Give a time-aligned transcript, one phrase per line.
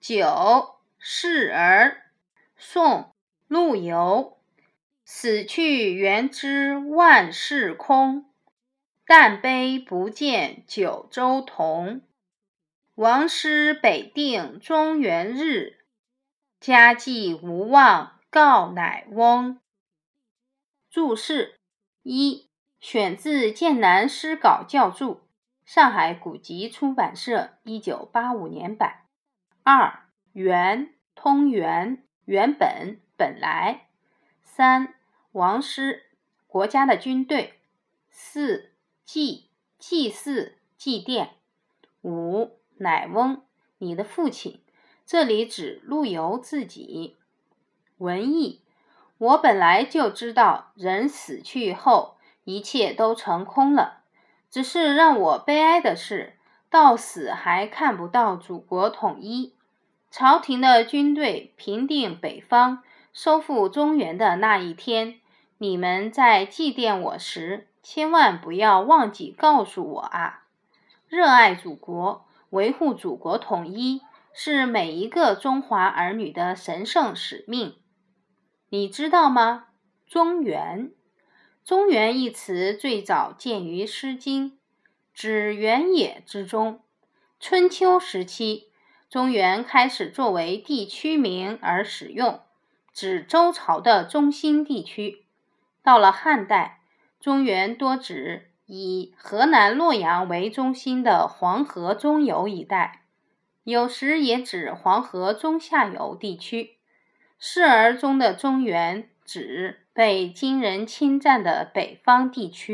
[0.00, 2.10] 九示儿，
[2.56, 3.02] 宋·
[3.48, 4.38] 陆游。
[5.04, 8.24] 死去元知万事空，
[9.04, 12.00] 但悲不见九州同。
[12.94, 15.80] 王师北定中原日，
[16.60, 19.60] 家祭无忘告乃翁。
[20.88, 21.60] 注释
[22.02, 22.48] 一：
[22.78, 25.14] 选自《剑南诗稿校注》，
[25.66, 29.02] 上海古籍出版社，一九八五年版。
[29.62, 30.00] 二
[30.32, 33.88] 原通原原本本来。
[34.42, 34.94] 三
[35.32, 36.04] 王师
[36.46, 37.60] 国家的军队。
[38.08, 38.72] 四
[39.04, 41.30] 祭祭祀祭奠。
[42.02, 43.44] 五乃翁
[43.78, 44.62] 你的父亲
[45.04, 47.16] 这里指陆游自己。
[47.98, 48.62] 文艺
[49.18, 54.02] 我本来就知道人死去后一切都成空了，
[54.50, 56.38] 只是让我悲哀的是。
[56.70, 59.54] 到死还看不到祖国统一，
[60.08, 65.20] 朝廷的军队平定北方、收复中原的那一天，
[65.58, 70.44] 你们在祭奠我时，千万不要忘记告诉我啊！
[71.08, 77.74] 热爱祖国、维护祖国统一，是每一个中华儿女的神圣使命。
[78.68, 79.64] 你知道吗？
[80.06, 80.92] 中原，
[81.64, 84.50] 中原一词最早见于《诗经》。
[85.20, 86.80] 指原野之中，
[87.38, 88.68] 春秋时期，
[89.10, 92.40] 中原开始作为地区名而使用，
[92.94, 95.26] 指周朝的中心地区。
[95.82, 96.80] 到了汉代，
[97.20, 103.02] 中原多指以河南洛阳为中心的黄河中游一带，
[103.64, 106.78] 有时也指黄河中下游地区。
[107.38, 112.68] 示儿中的中原指被金人侵占的北方地区。